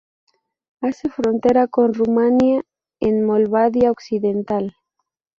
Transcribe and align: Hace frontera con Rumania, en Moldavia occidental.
Hace 0.81 1.09
frontera 1.09 1.67
con 1.67 1.93
Rumania, 1.93 2.63
en 2.99 3.23
Moldavia 3.23 3.91
occidental. 3.91 4.75